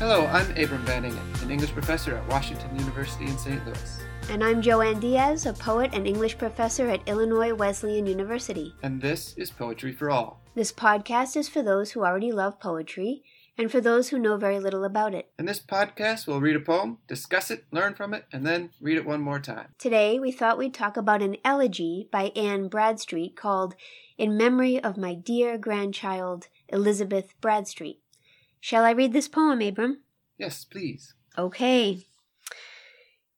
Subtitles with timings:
[0.00, 3.62] Hello, I'm Abram Van Engen, an English professor at Washington University in St.
[3.66, 4.00] Louis.
[4.30, 8.74] And I'm Joanne Diaz, a poet and English professor at Illinois Wesleyan University.
[8.82, 10.40] And this is Poetry for All.
[10.54, 13.24] This podcast is for those who already love poetry
[13.58, 15.32] and for those who know very little about it.
[15.38, 18.96] In this podcast, we'll read a poem, discuss it, learn from it, and then read
[18.96, 19.74] it one more time.
[19.78, 23.74] Today, we thought we'd talk about an elegy by Anne Bradstreet called
[24.16, 28.00] In Memory of My Dear Grandchild, Elizabeth Bradstreet.
[28.60, 30.02] Shall I read this poem, Abram?
[30.38, 31.14] Yes, please.
[31.36, 32.06] Okay.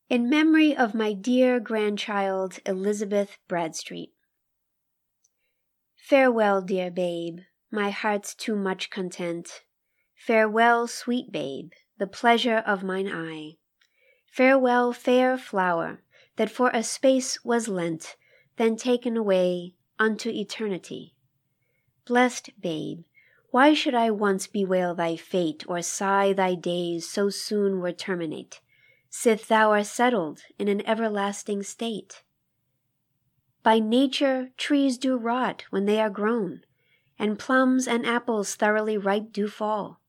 [0.09, 4.13] In memory of my dear grandchild, Elizabeth Bradstreet.
[5.97, 7.39] Farewell, dear babe,
[7.71, 9.63] my heart's too much content.
[10.15, 13.57] Farewell, sweet babe, the pleasure of mine eye.
[14.27, 16.02] Farewell, fair flower,
[16.37, 18.16] that for a space was lent,
[18.57, 21.15] then taken away unto eternity.
[22.05, 23.05] Blessed babe,
[23.52, 28.63] why should I once bewail thy fate, or sigh thy days so soon were terminate,
[29.10, 32.23] sith thou art settled in an everlasting state?
[33.62, 36.62] By nature trees do rot when they are grown,
[37.18, 40.01] and plums and apples thoroughly ripe do fall,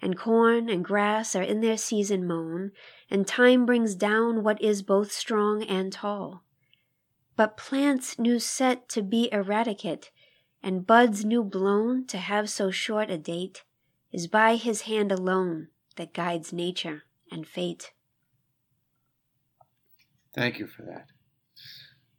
[0.00, 2.70] and corn and grass are in their season mown,
[3.10, 6.44] and time brings down what is both strong and tall.
[7.34, 10.12] But plants new set to be eradicate
[10.66, 13.62] and buds new blown to have so short a date,
[14.12, 17.92] is by his hand alone that guides nature and fate.
[20.34, 21.06] Thank you for that.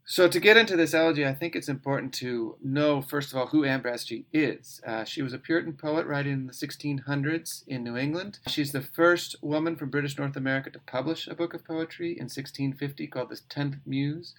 [0.06, 3.48] So, to get into this elegy, I think it's important to know, first of all,
[3.48, 3.84] who Anne
[4.32, 4.80] is.
[4.88, 8.40] Uh, she was a Puritan poet writing in the 1600s in New England.
[8.48, 12.30] She's the first woman from British North America to publish a book of poetry in
[12.30, 14.34] 1650 called The Tenth Muse.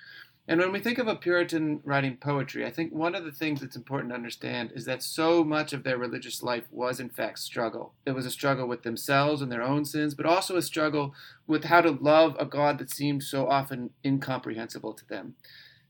[0.51, 3.61] And when we think of a Puritan writing poetry, I think one of the things
[3.61, 7.41] that's important to understand is that so much of their religious life was, in fact,
[7.41, 7.93] struggle.
[8.07, 11.15] It was a struggle with themselves and their own sins, but also a struggle
[11.47, 15.35] with how to love a God that seemed so often incomprehensible to them.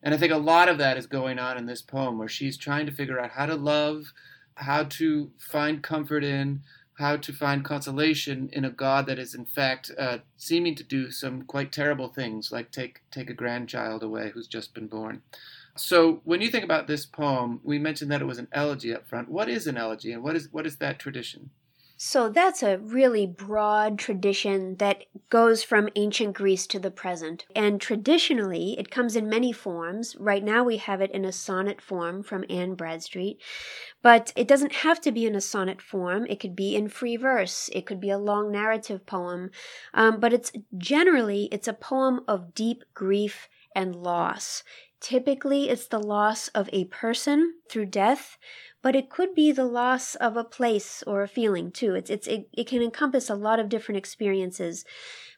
[0.02, 2.56] And I think a lot of that is going on in this poem, where she's
[2.56, 4.12] trying to figure out how to love,
[4.56, 6.62] how to find comfort in,
[6.98, 11.10] how to find consolation in a God that is in fact uh, seeming to do
[11.12, 15.22] some quite terrible things, like take take a grandchild away who's just been born.
[15.76, 19.06] So when you think about this poem, we mentioned that it was an elegy up
[19.06, 19.28] front.
[19.28, 21.50] What is an elegy, and what is what is that tradition?
[22.00, 27.44] So that's a really broad tradition that goes from ancient Greece to the present.
[27.56, 30.14] And traditionally, it comes in many forms.
[30.16, 33.42] Right now, we have it in a sonnet form from Anne Bradstreet.
[34.00, 36.25] But it doesn't have to be in a sonnet form.
[36.26, 37.69] It could be in free verse.
[37.72, 39.50] It could be a long narrative poem.
[39.92, 44.62] Um, but it's generally, it's a poem of deep grief and loss.
[45.00, 48.36] Typically, it's the loss of a person through death
[48.83, 51.94] but it could be the loss of a place or a feeling too.
[51.94, 54.84] It's, it's, it, it can encompass a lot of different experiences.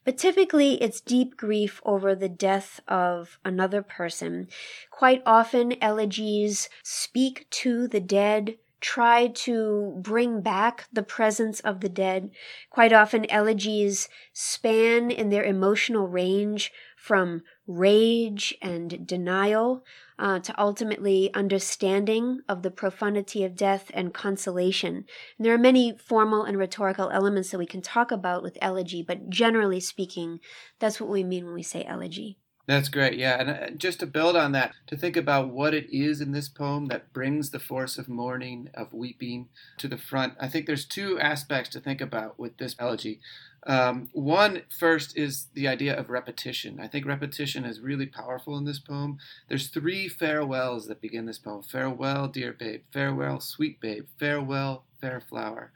[0.05, 4.49] But typically, it's deep grief over the death of another person.
[4.91, 11.89] Quite often, elegies speak to the dead, try to bring back the presence of the
[11.89, 12.31] dead.
[12.71, 19.85] Quite often, elegies span in their emotional range from rage and denial
[20.19, 24.97] uh, to ultimately understanding of the profundity of death and consolation.
[25.39, 29.03] And there are many formal and rhetorical elements that we can talk about with elegy,
[29.03, 30.41] but generally speaking,
[30.81, 32.40] that's what we mean when we say elegy.
[32.67, 33.41] That's great, yeah.
[33.41, 36.49] And uh, just to build on that, to think about what it is in this
[36.49, 39.49] poem that brings the force of mourning, of weeping
[39.79, 43.21] to the front, I think there's two aspects to think about with this elegy.
[43.67, 46.81] Um, one, first, is the idea of repetition.
[46.81, 49.19] I think repetition is really powerful in this poem.
[49.49, 52.83] There's three farewells that begin this poem Farewell, dear babe.
[52.93, 54.07] Farewell, sweet babe.
[54.19, 55.73] Farewell, fair flower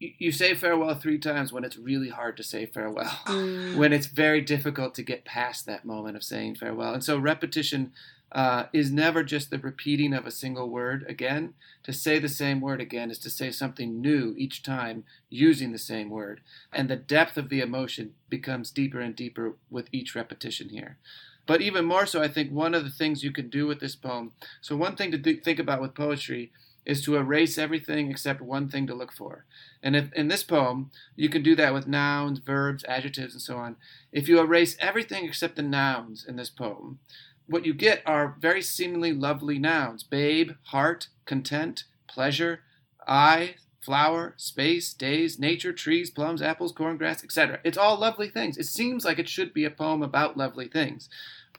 [0.00, 3.76] you say farewell three times when it's really hard to say farewell, mm.
[3.76, 6.94] when it's very difficult to get past that moment of saying farewell.
[6.94, 7.92] And so repetition
[8.30, 11.54] uh, is never just the repeating of a single word again.
[11.84, 15.78] To say the same word again is to say something new each time using the
[15.78, 16.42] same word.
[16.72, 20.98] And the depth of the emotion becomes deeper and deeper with each repetition here.
[21.46, 23.96] But even more so, I think one of the things you can do with this
[23.96, 24.32] poem.
[24.60, 26.52] So, one thing to th- think about with poetry
[26.88, 29.44] is to erase everything except one thing to look for.
[29.82, 33.58] And if in this poem, you can do that with nouns, verbs, adjectives, and so
[33.58, 33.76] on.
[34.10, 36.98] If you erase everything except the nouns in this poem,
[37.46, 42.60] what you get are very seemingly lovely nouns babe, heart, content, pleasure,
[43.06, 47.60] eye, flower, space, days, nature, trees, plums, apples, corn, grass, etc.
[47.64, 48.56] It's all lovely things.
[48.56, 51.10] It seems like it should be a poem about lovely things.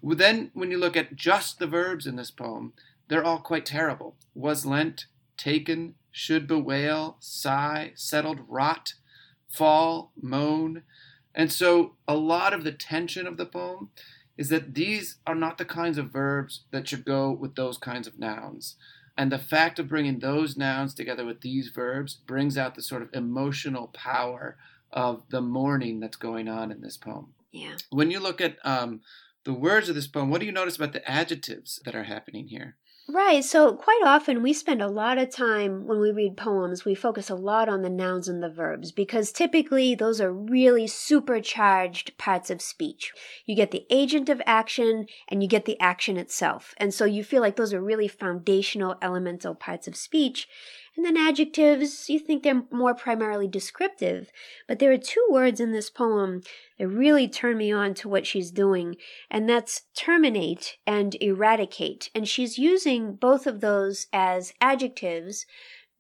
[0.02, 2.74] Then, when you look at just the verbs in this poem,
[3.10, 4.16] they're all quite terrible.
[4.34, 5.06] Was lent,
[5.40, 8.94] taken, should bewail, sigh, settled, rot,
[9.48, 10.84] fall, mown.
[11.34, 13.90] And so a lot of the tension of the poem
[14.38, 18.08] is that these are not the kinds of verbs that should go with those kinds
[18.08, 18.76] of nouns.
[19.18, 23.02] And the fact of bringing those nouns together with these verbs brings out the sort
[23.02, 24.58] of emotional power
[24.92, 27.34] of the mourning that's going on in this poem.
[27.52, 27.76] Yeah.
[27.90, 29.02] When you look at um,
[29.44, 32.48] the words of this poem, what do you notice about the adjectives that are happening
[32.48, 32.78] here?
[33.12, 33.44] Right.
[33.44, 37.30] So, quite often we spend a lot of time when we read poems, we focus
[37.30, 42.50] a lot on the nouns and the verbs because typically those are really supercharged parts
[42.52, 43.12] of speech.
[43.48, 46.76] You get the agent of action and you get the action itself.
[46.78, 50.48] And so you feel like those are really foundational, elemental parts of speech.
[51.00, 54.34] And then adjectives, you think they're more primarily descriptive.
[54.68, 56.42] But there are two words in this poem
[56.78, 58.98] that really turn me on to what she's doing,
[59.32, 62.10] and that's terminate and eradicate.
[62.14, 65.46] And she's using both of those as adjectives.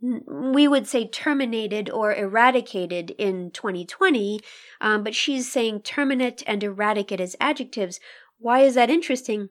[0.01, 4.41] We would say terminated or eradicated in 2020,
[4.81, 8.01] um, but she's saying terminate and eradicate as adjectives.
[8.37, 9.47] Why is that interesting?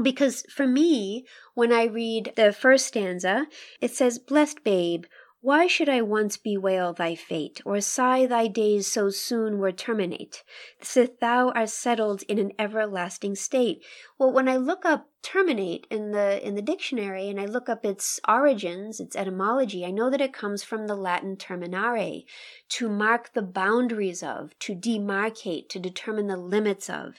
[0.00, 3.46] Because for me, when I read the first stanza,
[3.80, 5.04] it says, Blessed babe,
[5.42, 10.44] why should I once bewail thy fate, or sigh thy days so soon were terminate,
[10.82, 13.82] sith thou art settled in an everlasting state?
[14.18, 17.86] Well, when I look up terminate in the in the dictionary and I look up
[17.86, 22.26] its origins, its etymology, I know that it comes from the Latin terminare,
[22.68, 27.18] to mark the boundaries of, to demarcate, to determine the limits of.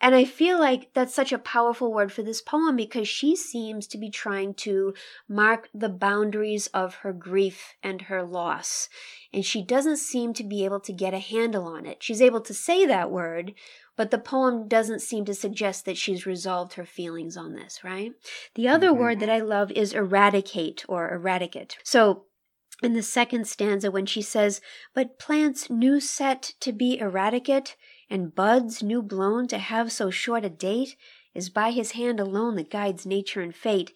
[0.00, 3.86] And I feel like that's such a powerful word for this poem because she seems
[3.88, 4.92] to be trying to
[5.26, 8.90] mark the boundaries of her grief and her loss.
[9.32, 12.02] And she doesn't seem to be able to get a handle on it.
[12.02, 13.54] She's able to say that word,
[13.96, 18.12] but the poem doesn't seem to suggest that she's resolved her feelings on this, right?
[18.54, 19.00] The other mm-hmm.
[19.00, 21.78] word that I love is eradicate or eradicate.
[21.82, 22.24] So
[22.82, 24.60] in the second stanza, when she says,
[24.94, 27.76] But plants new set to be eradicate,
[28.08, 30.96] and buds new blown to have so short a date
[31.34, 33.92] is by his hand alone that guides nature and fate.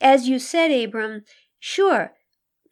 [0.00, 1.24] As you said, Abram,
[1.58, 2.14] sure,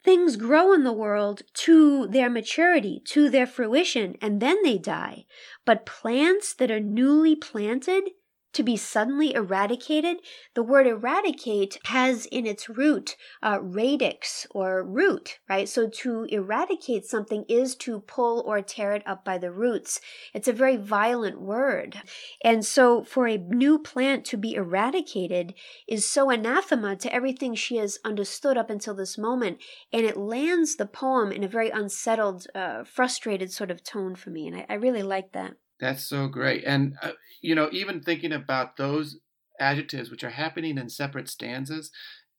[0.03, 5.25] things grow in the world to their maturity, to their fruition, and then they die.
[5.65, 8.09] But plants that are newly planted,
[8.53, 10.17] to be suddenly eradicated.
[10.55, 15.69] The word eradicate has in its root uh, radix or root, right?
[15.69, 20.01] So to eradicate something is to pull or tear it up by the roots.
[20.33, 22.01] It's a very violent word.
[22.43, 25.53] And so for a new plant to be eradicated
[25.87, 29.59] is so anathema to everything she has understood up until this moment.
[29.93, 34.29] And it lands the poem in a very unsettled, uh, frustrated sort of tone for
[34.29, 34.47] me.
[34.47, 35.53] And I, I really like that.
[35.79, 36.63] That's so great.
[36.65, 39.17] And, uh, you know, even thinking about those
[39.59, 41.91] adjectives which are happening in separate stanzas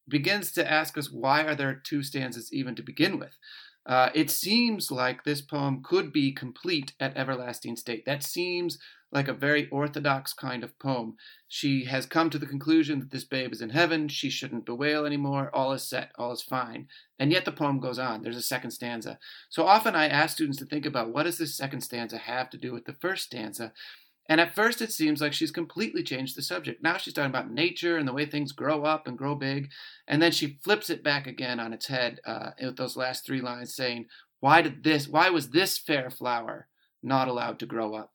[0.08, 3.36] begins to ask us why are there two stanzas even to begin with?
[3.86, 8.04] Uh, it seems like this poem could be complete at everlasting state.
[8.06, 8.78] That seems
[9.12, 11.16] like a very orthodox kind of poem.
[11.48, 15.04] She has come to the conclusion that this babe is in heaven, she shouldn't bewail
[15.04, 16.86] anymore, all is set, all is fine.
[17.18, 18.22] And yet the poem goes on.
[18.22, 19.18] There's a second stanza.
[19.48, 22.58] So often I ask students to think about what does this second stanza have to
[22.58, 23.72] do with the first stanza?
[24.28, 26.80] And at first it seems like she's completely changed the subject.
[26.80, 29.70] Now she's talking about nature and the way things grow up and grow big.
[30.06, 33.40] And then she flips it back again on its head uh, with those last three
[33.40, 34.06] lines saying,
[34.38, 36.68] why did this, why was this fair flower
[37.02, 38.12] not allowed to grow up?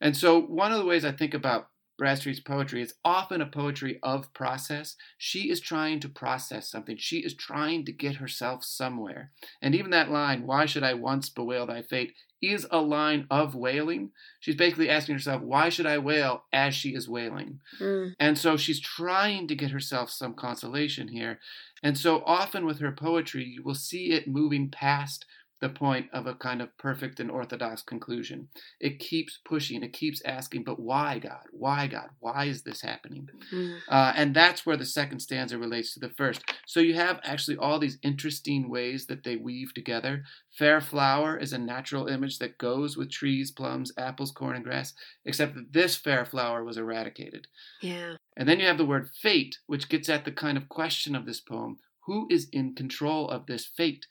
[0.00, 3.98] And so, one of the ways I think about Bradstreet's poetry is often a poetry
[4.02, 4.96] of process.
[5.16, 6.96] She is trying to process something.
[6.98, 9.30] She is trying to get herself somewhere.
[9.62, 12.12] And even that line, why should I once bewail thy fate,
[12.42, 14.10] is a line of wailing.
[14.40, 17.60] She's basically asking herself, why should I wail as she is wailing?
[17.80, 18.14] Mm.
[18.20, 21.40] And so she's trying to get herself some consolation here.
[21.82, 25.24] And so often with her poetry, you will see it moving past
[25.60, 28.48] the point of a kind of perfect and orthodox conclusion.
[28.78, 31.44] It keeps pushing, it keeps asking, but why, God?
[31.50, 32.10] Why, God?
[32.20, 33.28] Why is this happening?
[33.52, 33.78] Mm.
[33.88, 36.42] Uh, and that's where the second stanza relates to the first.
[36.66, 40.24] So you have actually all these interesting ways that they weave together.
[40.58, 44.92] Fair flower is a natural image that goes with trees, plums, apples, corn, and grass,
[45.24, 47.46] except that this fair flower was eradicated.
[47.80, 48.16] Yeah.
[48.36, 51.24] And then you have the word fate, which gets at the kind of question of
[51.24, 51.78] this poem.
[52.06, 54.06] Who is in control of this fate?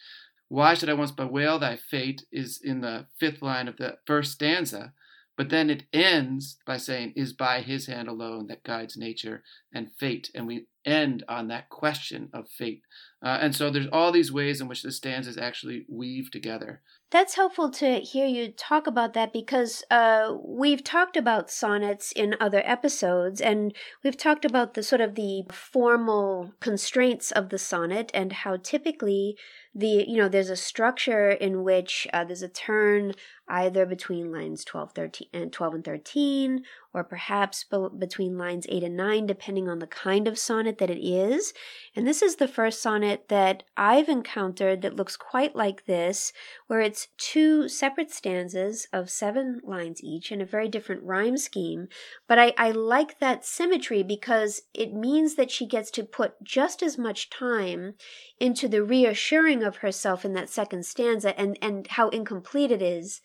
[0.47, 4.31] Why should I once bewail thy fate is in the fifth line of the first
[4.33, 4.93] stanza,
[5.37, 9.91] but then it ends by saying, is by his hand alone that guides nature and
[9.99, 10.29] fate.
[10.33, 12.83] And we end on that question of fate.
[13.21, 16.81] Uh, and so there's all these ways in which the stanzas actually weave together.
[17.11, 22.35] That's helpful to hear you talk about that because uh, we've talked about sonnets in
[22.39, 28.11] other episodes, and we've talked about the sort of the formal constraints of the sonnet
[28.13, 29.37] and how typically
[29.75, 33.11] the you know there's a structure in which uh, there's a turn
[33.47, 36.63] either between lines 12 13 and 12 and 13
[36.93, 40.89] or perhaps be- between lines 8 and 9 depending on the kind of sonnet that
[40.89, 41.53] it is.
[41.95, 46.31] And this is the first sonnet that i've encountered that looks quite like this
[46.67, 51.89] where it's two separate stanzas of seven lines each in a very different rhyme scheme.
[52.27, 56.81] But I, I like that symmetry because it means that she gets to put just
[56.81, 57.95] as much time
[58.39, 63.21] into the reassuring of herself in that second stanza and, and how incomplete it is,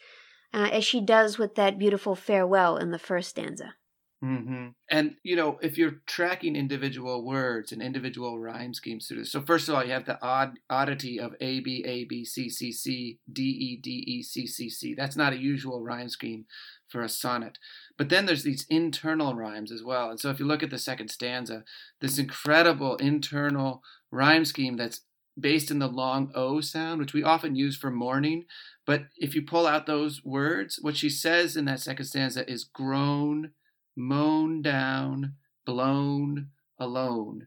[0.53, 3.75] uh, as she does with that beautiful farewell in the first stanza.
[4.23, 4.69] Mm-hmm.
[4.91, 9.41] And you know, if you're tracking individual words and individual rhyme schemes through this, so
[9.41, 12.71] first of all, you have the odd oddity of A B A B C C
[12.71, 14.95] C D E D E C C C.
[14.95, 16.45] That's not a usual rhyme scheme
[16.87, 17.57] for a sonnet.
[17.97, 20.11] But then there's these internal rhymes as well.
[20.11, 21.65] And so if you look at the second stanza,
[22.03, 25.01] this incredible internal rhyme scheme that's
[25.41, 28.45] based in the long O sound, which we often use for mourning.
[28.87, 32.65] But if you pull out those words, what she says in that second stanza is
[32.65, 33.53] grown,
[33.97, 37.47] mown down, blown, alone.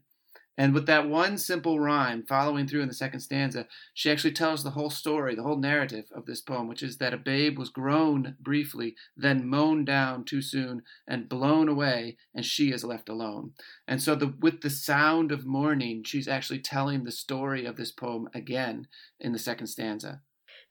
[0.56, 4.62] And with that one simple rhyme following through in the second stanza, she actually tells
[4.62, 7.70] the whole story, the whole narrative of this poem, which is that a babe was
[7.70, 13.52] grown briefly, then mown down too soon, and blown away, and she is left alone.
[13.88, 17.90] And so, the, with the sound of mourning, she's actually telling the story of this
[17.90, 18.86] poem again
[19.18, 20.22] in the second stanza.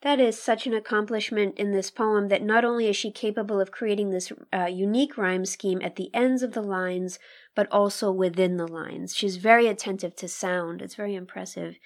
[0.03, 3.71] That is such an accomplishment in this poem that not only is she capable of
[3.71, 7.19] creating this uh, unique rhyme scheme at the ends of the lines,
[7.55, 9.15] but also within the lines.
[9.15, 10.81] She's very attentive to sound.
[10.81, 11.77] It's very impressive.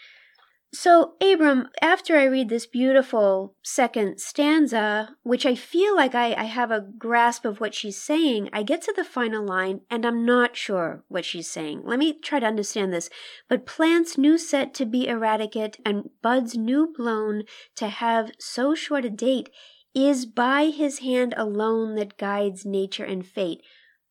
[0.74, 6.44] So, Abram, after I read this beautiful second stanza, which I feel like I, I,
[6.44, 10.26] have a grasp of what she's saying, I get to the final line and I'm
[10.26, 11.84] not sure what she's saying.
[11.86, 13.10] Let me try to understand this.
[13.48, 17.44] But plants new set to be eradicate and buds new blown
[17.78, 19.50] to have so short a date
[19.96, 23.62] is by his hand alone that guides nature and fate.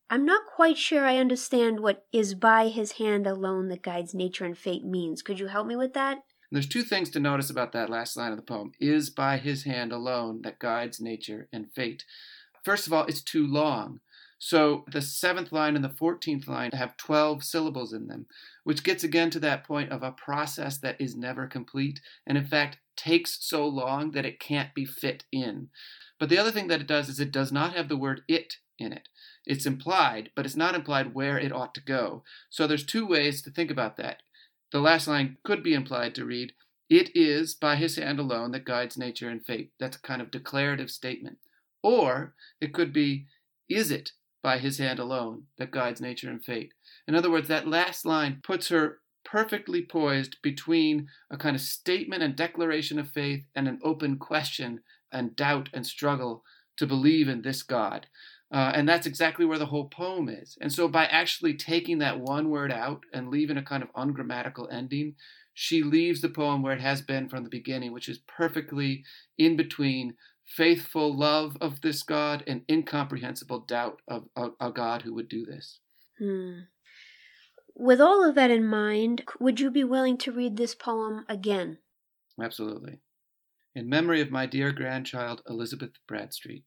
[0.09, 4.45] I'm not quite sure I understand what is by his hand alone that guides nature
[4.45, 5.21] and fate means.
[5.21, 6.19] Could you help me with that?
[6.49, 9.63] There's two things to notice about that last line of the poem is by his
[9.63, 12.05] hand alone that guides nature and fate.
[12.63, 13.99] First of all, it's too long.
[14.39, 18.27] So the seventh line and the 14th line have 12 syllables in them,
[18.63, 22.45] which gets again to that point of a process that is never complete and, in
[22.45, 25.69] fact, takes so long that it can't be fit in.
[26.19, 28.57] But the other thing that it does is it does not have the word it
[28.79, 29.07] in it.
[29.45, 32.23] It's implied, but it's not implied where it ought to go.
[32.49, 34.21] So there's two ways to think about that.
[34.71, 36.53] The last line could be implied to read,
[36.89, 39.71] It is by his hand alone that guides nature and fate.
[39.79, 41.37] That's a kind of declarative statement.
[41.81, 43.27] Or it could be,
[43.69, 44.11] Is it
[44.43, 46.73] by his hand alone that guides nature and fate?
[47.07, 52.23] In other words, that last line puts her perfectly poised between a kind of statement
[52.23, 54.81] and declaration of faith and an open question
[55.11, 56.43] and doubt and struggle
[56.77, 58.07] to believe in this God.
[58.51, 60.57] Uh, and that's exactly where the whole poem is.
[60.61, 64.69] And so, by actually taking that one word out and leaving a kind of ungrammatical
[64.71, 65.15] ending,
[65.53, 69.03] she leaves the poem where it has been from the beginning, which is perfectly
[69.37, 70.13] in between
[70.45, 75.45] faithful love of this God and incomprehensible doubt of a, a God who would do
[75.45, 75.79] this.
[76.19, 76.59] Hmm.
[77.75, 81.79] With all of that in mind, would you be willing to read this poem again?
[82.41, 82.99] Absolutely.
[83.75, 86.63] In memory of my dear grandchild, Elizabeth Bradstreet.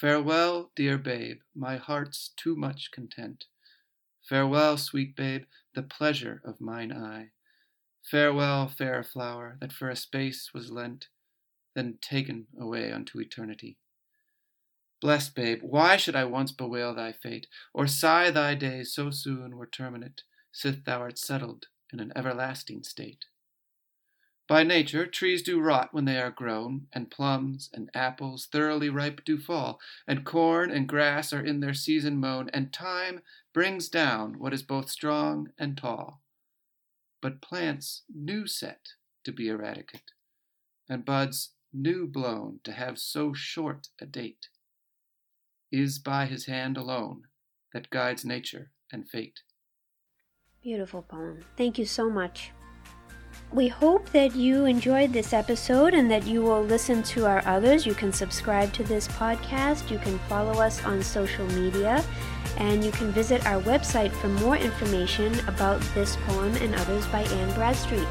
[0.00, 3.46] Farewell, dear babe, my heart's too much content.
[4.22, 7.30] Farewell, sweet babe, the pleasure of mine eye.
[8.04, 11.08] Farewell, fair flower, that for a space was lent,
[11.74, 13.76] then taken away unto eternity.
[15.00, 19.56] Blessed babe, why should I once bewail thy fate, or sigh thy days so soon
[19.56, 23.24] were terminate, sith thou art settled in an everlasting state?
[24.48, 29.22] By nature, trees do rot when they are grown, and plums and apples thoroughly ripe
[29.26, 33.20] do fall, and corn and grass are in their season mown, and time
[33.52, 36.22] brings down what is both strong and tall.
[37.20, 40.12] But plants new set to be eradicate,
[40.88, 44.48] and buds new blown to have so short a date,
[45.70, 47.24] is by his hand alone
[47.74, 49.40] that guides nature and fate.
[50.62, 51.44] Beautiful poem.
[51.58, 52.52] Thank you so much.
[53.50, 57.86] We hope that you enjoyed this episode and that you will listen to our others.
[57.86, 62.04] You can subscribe to this podcast, you can follow us on social media,
[62.58, 67.22] And you can visit our website for more information about this poem and others by
[67.22, 68.08] Anne Bradstreet.